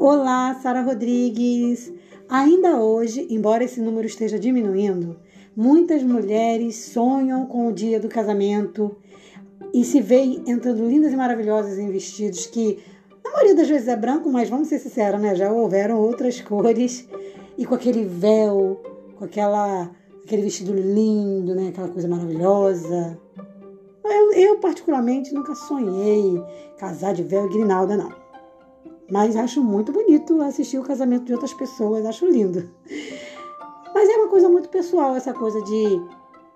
[0.00, 1.92] Olá, Sara Rodrigues.
[2.28, 5.16] Ainda hoje, embora esse número esteja diminuindo,
[5.56, 8.94] muitas mulheres sonham com o dia do casamento
[9.74, 12.78] e se veem entrando lindas e maravilhosas em vestidos que,
[13.24, 15.34] na maioria das vezes, é branco, mas vamos ser sinceros, né?
[15.34, 17.08] Já houveram outras cores
[17.58, 18.80] e com aquele véu,
[19.16, 19.90] com aquela,
[20.24, 21.70] aquele vestido lindo, né?
[21.70, 23.18] Aquela coisa maravilhosa.
[24.04, 26.40] Eu, eu, particularmente, nunca sonhei
[26.78, 28.27] casar de véu e grinalda, não.
[29.10, 32.68] Mas acho muito bonito assistir o casamento de outras pessoas, acho lindo.
[33.94, 36.02] Mas é uma coisa muito pessoal, essa coisa de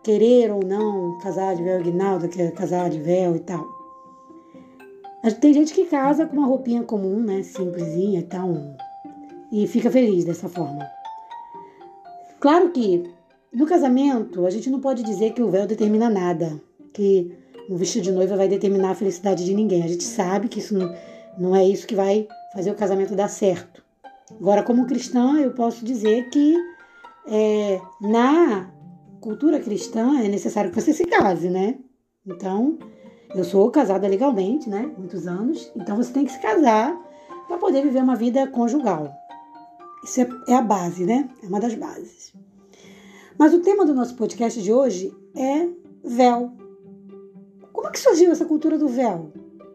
[0.02, 3.66] querer ou não casar de véu guinalda, quer casar de véu e tal.
[5.41, 8.55] Tem gente que casa com uma roupinha comum, né, simplesinha e tal,
[9.53, 10.84] e fica feliz dessa forma.
[12.41, 13.05] Claro que
[13.53, 16.61] no casamento a gente não pode dizer que o véu determina nada,
[16.92, 17.33] que
[17.70, 19.84] um vestido de noiva vai determinar a felicidade de ninguém.
[19.84, 20.92] A gente sabe que isso não,
[21.39, 23.83] não é isso que vai fazer o casamento dar certo.
[24.41, 26.56] Agora, como cristã, eu posso dizer que
[27.27, 28.70] é, na
[29.20, 31.79] cultura cristã é necessário que você se case, né?
[32.27, 32.79] Então,
[33.34, 34.93] eu sou casada legalmente, né?
[34.97, 35.71] Muitos anos.
[35.77, 36.97] Então, você tem que se casar
[37.47, 39.12] para poder viver uma vida conjugal.
[40.05, 41.28] Isso é, é a base, né?
[41.43, 42.33] É uma das bases.
[43.39, 45.69] Mas o tema do nosso podcast de hoje é
[46.05, 46.53] véu.
[47.73, 49.33] Como é que surgiu essa cultura do véu?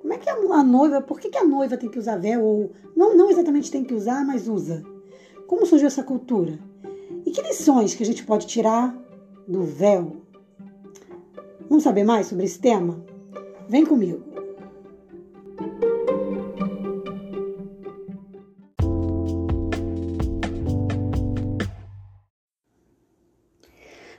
[0.08, 2.42] Como é que a, noiva, por que, que a noiva tem que usar véu?
[2.42, 4.82] Ou não, não exatamente tem que usar, mas usa.
[5.46, 6.58] Como surgiu essa cultura?
[7.26, 8.98] E que lições que a gente pode tirar
[9.46, 10.22] do véu?
[11.68, 13.04] Vamos saber mais sobre esse tema?
[13.68, 14.24] Vem comigo.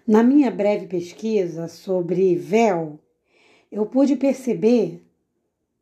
[0.07, 2.99] Na minha breve pesquisa sobre véu,
[3.73, 5.08] eu pude perceber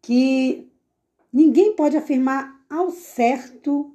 [0.07, 0.71] que
[1.33, 3.93] ninguém pode afirmar ao certo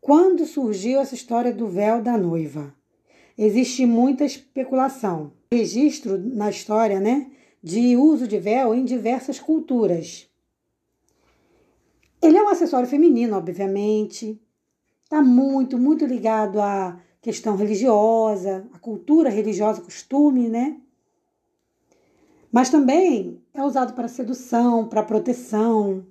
[0.00, 2.72] quando surgiu essa história do véu da noiva.
[3.36, 5.32] Existe muita especulação.
[5.52, 7.28] Registro na história, né,
[7.60, 10.30] de uso de véu em diversas culturas.
[12.22, 14.40] Ele é um acessório feminino, obviamente.
[15.02, 20.76] Está muito, muito ligado à questão religiosa, à cultura religiosa, costume, né?
[22.56, 26.06] Mas também é usado para sedução, para proteção.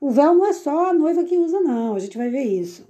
[0.00, 2.88] O véu não é só a noiva que usa, não, a gente vai ver isso.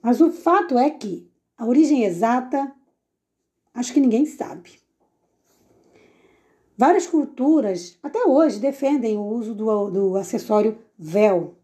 [0.00, 2.72] Mas o fato é que a origem exata,
[3.74, 4.78] acho que ninguém sabe.
[6.78, 11.56] Várias culturas, até hoje, defendem o uso do, do acessório véu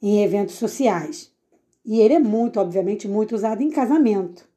[0.00, 1.34] em eventos sociais.
[1.84, 4.48] E ele é muito, obviamente, muito usado em casamento.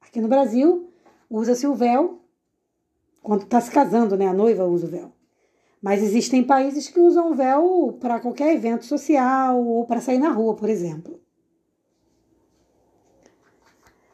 [0.00, 0.90] Aqui no Brasil,
[1.28, 2.19] usa-se o véu
[3.22, 4.26] quando está se casando, né?
[4.26, 5.12] A noiva usa o véu.
[5.82, 10.54] Mas existem países que usam véu para qualquer evento social ou para sair na rua,
[10.54, 11.20] por exemplo.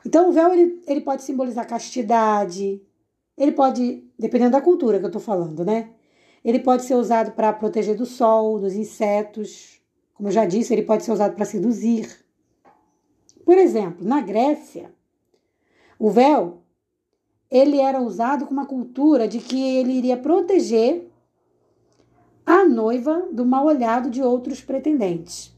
[0.05, 2.81] Então, o véu ele, ele pode simbolizar castidade,
[3.37, 5.91] ele pode, dependendo da cultura que eu estou falando, né?
[6.45, 9.81] Ele pode ser usado para proteger do sol, dos insetos.
[10.15, 12.25] Como eu já disse, ele pode ser usado para seduzir.
[13.45, 14.93] Por exemplo, na Grécia,
[15.99, 16.63] o véu
[17.57, 21.11] ele era usado com uma cultura de que ele iria proteger
[22.45, 25.55] a noiva do mal olhado de outros pretendentes.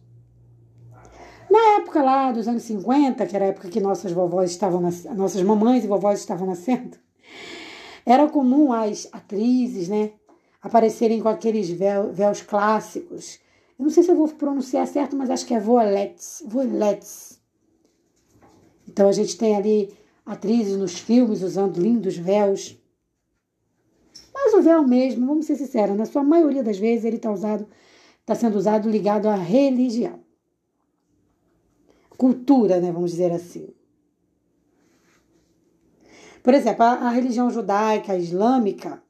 [1.50, 5.42] Na época lá dos anos 50, que era a época que nossas vovós estavam nossas
[5.42, 6.96] mamães e vovós estavam nascendo,
[8.04, 10.12] era comum as atrizes, né,
[10.62, 13.38] aparecerem com aqueles véus, véus clássicos.
[13.78, 17.38] Eu não sei se eu vou pronunciar certo, mas acho que é voilettes, voilettes.
[18.88, 19.94] Então a gente tem ali
[20.28, 22.78] atrizes nos filmes usando lindos véus.
[24.32, 27.66] Mas o véu mesmo, vamos ser sinceros, na sua maioria das vezes ele está usado,
[28.20, 30.20] está sendo usado ligado à religião.
[32.18, 33.70] Cultura, né, vamos dizer assim.
[36.42, 39.02] Por exemplo, a, a religião judaica, a islâmica,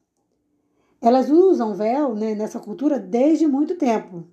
[1.01, 4.25] elas usam véu né, nessa cultura desde muito tempo,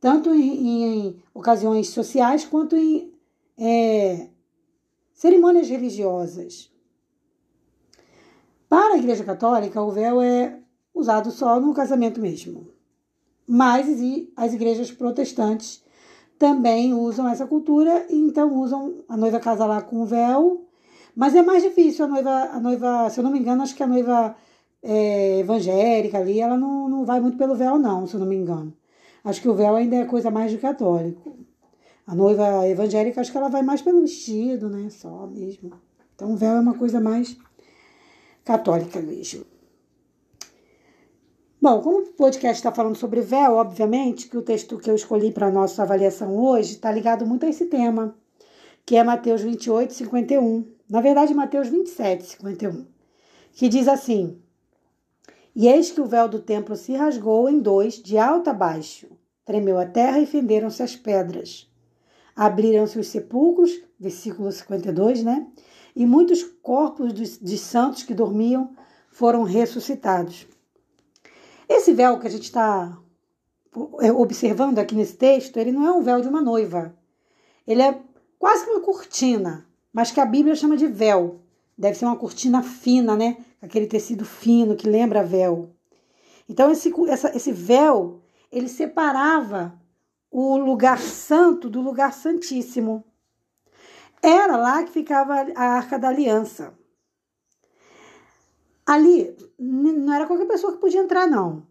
[0.00, 3.12] tanto em, em ocasiões sociais quanto em
[3.58, 4.28] é,
[5.24, 6.70] Cerimônias religiosas.
[8.68, 10.58] Para a Igreja Católica, o véu é
[10.92, 12.68] usado só no casamento mesmo.
[13.48, 13.88] Mas
[14.36, 15.82] as igrejas protestantes
[16.38, 20.68] também usam essa cultura e então usam a noiva casa lá com o véu.
[21.16, 23.82] Mas é mais difícil a noiva, a noiva, se eu não me engano, acho que
[23.82, 24.36] a noiva
[24.82, 28.36] é, evangélica ali, ela não, não vai muito pelo véu, não, se eu não me
[28.36, 28.76] engano.
[29.24, 31.38] Acho que o véu ainda é coisa mais de católico.
[32.06, 34.90] A noiva evangélica, acho que ela vai mais pelo vestido, né?
[34.90, 35.72] Só mesmo.
[36.14, 37.36] Então, o véu é uma coisa mais
[38.44, 39.44] católica mesmo.
[41.60, 45.32] Bom, como o podcast está falando sobre véu, obviamente que o texto que eu escolhi
[45.32, 48.14] para a nossa avaliação hoje está ligado muito a esse tema,
[48.84, 50.66] que é Mateus 28, 51.
[50.90, 52.86] Na verdade, Mateus 27, 51,
[53.54, 54.38] que diz assim:
[55.56, 59.08] E eis que o véu do templo se rasgou em dois, de alto a baixo,
[59.42, 61.72] tremeu a terra e fenderam-se as pedras.
[62.36, 65.46] Abriram-se os sepulcros, versículo 52, né?
[65.94, 68.74] E muitos corpos de santos que dormiam
[69.08, 70.46] foram ressuscitados.
[71.68, 72.98] Esse véu que a gente está
[74.00, 76.94] é, observando aqui nesse texto, ele não é um véu de uma noiva.
[77.66, 78.00] Ele é
[78.38, 81.40] quase uma cortina, mas que a Bíblia chama de véu.
[81.76, 83.36] Deve ser uma cortina fina, né?
[83.62, 85.70] Aquele tecido fino que lembra véu.
[86.48, 88.20] Então, esse, essa, esse véu,
[88.52, 89.80] ele separava
[90.36, 93.04] o lugar santo do lugar santíssimo.
[94.20, 96.76] Era lá que ficava a arca da aliança.
[98.84, 101.64] Ali não era qualquer pessoa que podia entrar, não.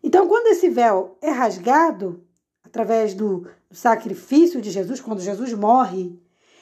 [0.00, 2.24] Então, quando esse véu é rasgado,
[2.62, 6.16] através do sacrifício de Jesus, quando Jesus morre,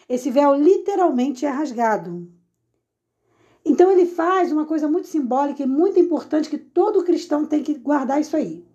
[0.08, 2.26] esse véu literalmente é rasgado.
[3.62, 7.74] Então, ele faz uma coisa muito simbólica e muito importante que todo cristão tem que
[7.74, 8.66] guardar isso aí.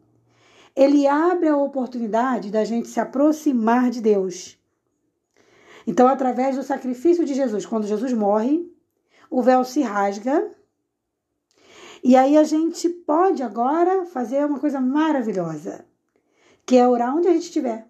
[0.75, 4.57] Ele abre a oportunidade da gente se aproximar de Deus.
[5.85, 8.71] Então, através do sacrifício de Jesus, quando Jesus morre,
[9.29, 10.51] o véu se rasga
[12.03, 15.85] e aí a gente pode agora fazer uma coisa maravilhosa,
[16.65, 17.87] que é orar onde a gente estiver.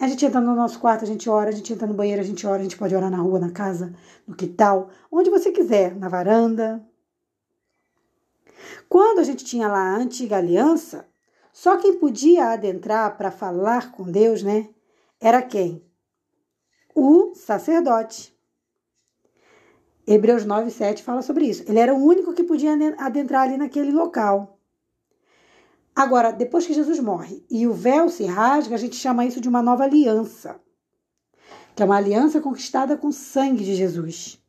[0.00, 2.24] A gente entra no nosso quarto, a gente ora, a gente entra no banheiro, a
[2.24, 3.94] gente ora, a gente pode orar na rua, na casa,
[4.26, 6.84] no quintal, onde você quiser, na varanda.
[8.88, 11.07] Quando a gente tinha lá a antiga aliança,
[11.60, 14.68] só quem podia adentrar para falar com Deus, né?
[15.20, 15.84] Era quem?
[16.94, 18.32] O sacerdote.
[20.06, 21.64] Hebreus 9, 7 fala sobre isso.
[21.66, 24.60] Ele era o único que podia adentrar ali naquele local.
[25.96, 29.48] Agora, depois que Jesus morre e o véu se rasga, a gente chama isso de
[29.48, 30.60] uma nova aliança,
[31.74, 34.40] que é uma aliança conquistada com o sangue de Jesus.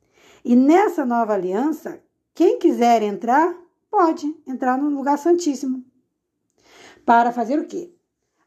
[0.46, 2.04] E nessa nova aliança,
[2.36, 3.52] quem quiser entrar,
[3.90, 5.89] pode entrar no lugar santíssimo.
[7.06, 7.94] Para fazer o quê?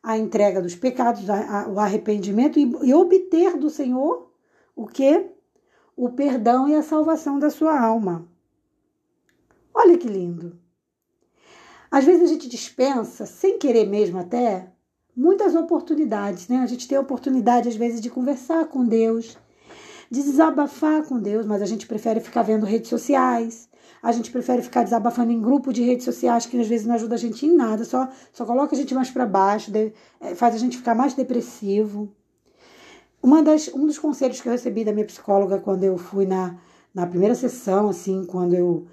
[0.03, 1.23] A entrega dos pecados,
[1.69, 4.31] o arrependimento e, obter do Senhor
[4.75, 5.33] o que?
[5.97, 8.27] o perdão e a salvação da sua alma.
[9.75, 10.59] Olha que lindo.
[11.91, 14.73] Às vezes a gente dispensa, sem querer mesmo até,
[15.15, 16.59] muitas oportunidades, né?
[16.59, 19.37] A gente tem a oportunidade, às vezes, de conversar com Deus,
[20.11, 23.69] de desabafar com Deus, mas a gente prefere ficar vendo redes sociais,
[24.03, 27.15] a gente prefere ficar desabafando em grupo de redes sociais que às vezes não ajuda
[27.15, 30.55] a gente em nada, só, só coloca a gente mais para baixo, de, é, faz
[30.55, 32.09] a gente ficar mais depressivo.
[33.23, 36.57] Uma das, um dos conselhos que eu recebi da minha psicóloga quando eu fui na,
[36.95, 38.87] na primeira sessão, assim, quando eu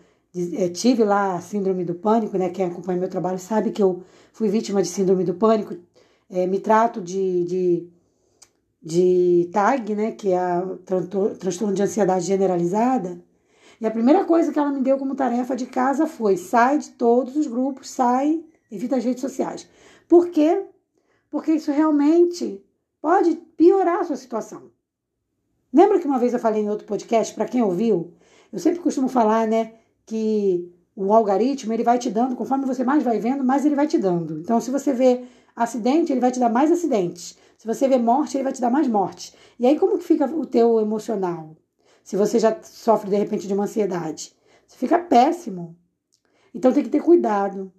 [0.54, 2.50] é, tive lá a síndrome do pânico, né?
[2.50, 5.76] Quem acompanha meu trabalho sabe que eu fui vítima de síndrome do pânico.
[6.30, 7.90] É, me trato de, de,
[8.82, 10.12] de TAG, né?
[10.12, 10.78] Que é o
[11.36, 13.20] transtorno de ansiedade generalizada.
[13.80, 16.92] E a primeira coisa que ela me deu como tarefa de casa foi: sai de
[16.92, 19.68] todos os grupos, sai, evita as redes sociais.
[20.08, 20.66] Por quê?
[21.30, 22.64] Porque isso realmente
[23.02, 24.72] pode piorar a sua situação.
[25.72, 28.14] Lembra que uma vez eu falei em outro podcast, para quem ouviu,
[28.52, 29.74] eu sempre costumo falar, né,
[30.06, 33.88] que o algoritmo ele vai te dando, conforme você mais vai vendo, mais ele vai
[33.88, 34.40] te dando.
[34.40, 35.24] Então, se você vê
[35.56, 37.38] acidente, ele vai te dar mais acidentes.
[37.58, 39.34] Se você vê morte, ele vai te dar mais mortes.
[39.60, 41.56] E aí, como que fica o teu emocional?
[42.04, 44.36] Se você já sofre, de repente, de uma ansiedade.
[44.68, 45.76] Você fica péssimo.
[46.54, 47.72] Então, tem que ter cuidado.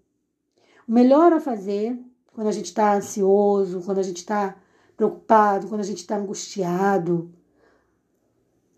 [0.86, 1.98] O melhor a fazer,
[2.32, 4.56] quando a gente está ansioso, quando a gente está
[4.96, 7.32] preocupado, quando a gente está angustiado,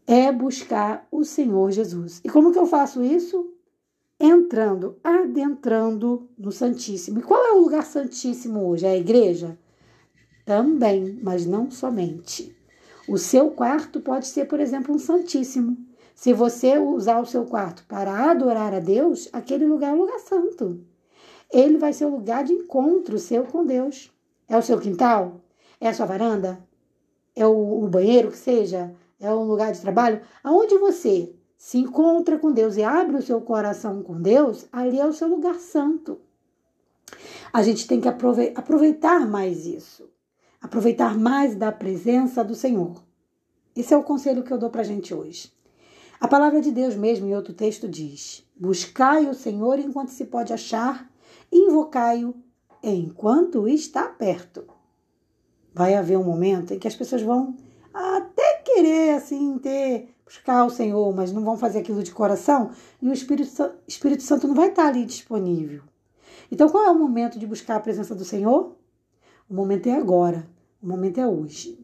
[0.07, 2.21] é buscar o Senhor Jesus.
[2.25, 3.53] E como que eu faço isso?
[4.21, 7.19] Entrando, adentrando no Santíssimo.
[7.19, 8.87] E qual é o lugar Santíssimo hoje?
[8.87, 9.59] É a igreja?
[10.45, 12.57] Também, mas não somente.
[13.09, 15.77] O seu quarto pode ser, por exemplo, um Santíssimo.
[16.15, 20.21] Se você usar o seu quarto para adorar a Deus, aquele lugar é um lugar
[20.21, 20.81] santo.
[21.51, 24.13] Ele vai ser o lugar de encontro seu com Deus.
[24.49, 25.41] É o seu quintal?
[25.81, 26.63] É a sua varanda?
[27.35, 28.95] É o, o banheiro que seja?
[29.19, 30.21] É um lugar de trabalho?
[30.45, 35.07] Aonde você se encontra com Deus e abre o seu coração com Deus, ali é
[35.07, 36.21] o seu lugar santo.
[37.53, 40.12] A gente tem que aproveitar mais isso.
[40.63, 43.03] Aproveitar mais da presença do Senhor.
[43.77, 45.53] Esse é o conselho que eu dou para a gente hoje.
[46.21, 50.53] A palavra de Deus mesmo, em outro texto, diz: Buscai o Senhor enquanto se pode
[50.53, 51.11] achar,
[51.53, 52.35] invocai-o
[52.83, 54.65] enquanto está perto
[55.75, 57.57] vai haver um momento em que as pessoas vão
[57.93, 63.09] até querer assim ter buscar o Senhor, mas não vão fazer aquilo de coração e
[63.09, 65.83] o Espírito, Espírito Santo não vai estar ali disponível.
[66.51, 68.77] Então, qual é o momento de buscar a presença do Senhor?
[69.49, 70.49] O momento é agora,
[70.83, 71.79] o momento é hoje.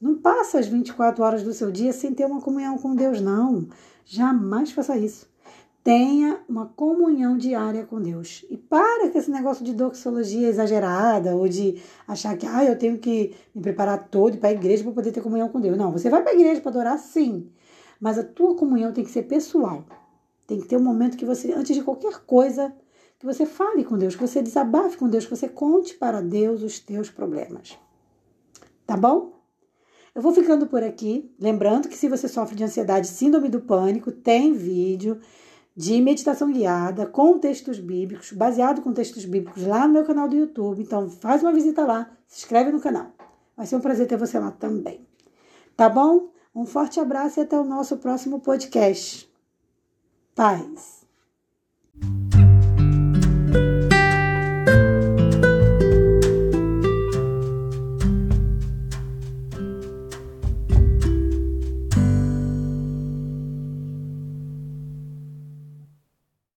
[0.00, 3.68] Não passa as 24 horas do seu dia sem ter uma comunhão com Deus, não.
[4.04, 5.26] Jamais faça isso.
[5.82, 8.44] Tenha uma comunhão diária com Deus.
[8.50, 12.98] E para com esse negócio de doxologia exagerada ou de achar que ah, eu tenho
[12.98, 15.76] que me preparar todo para a igreja para poder ter comunhão com Deus.
[15.76, 17.50] Não, você vai para a igreja para adorar sim,
[18.00, 19.84] mas a tua comunhão tem que ser pessoal.
[20.46, 22.74] Tem que ter um momento que você, antes de qualquer coisa,
[23.24, 26.62] que você fale com Deus, que você desabafe com Deus, que você conte para Deus
[26.62, 27.78] os teus problemas.
[28.86, 29.40] Tá bom?
[30.14, 34.12] Eu vou ficando por aqui, lembrando que se você sofre de ansiedade, síndrome do pânico,
[34.12, 35.18] tem vídeo
[35.74, 40.36] de meditação guiada com textos bíblicos, baseado com textos bíblicos lá no meu canal do
[40.36, 40.82] YouTube.
[40.82, 43.10] Então faz uma visita lá, se inscreve no canal.
[43.56, 45.00] Vai ser um prazer ter você lá também.
[45.74, 46.28] Tá bom?
[46.54, 49.32] Um forte abraço e até o nosso próximo podcast.
[50.34, 51.03] Paz.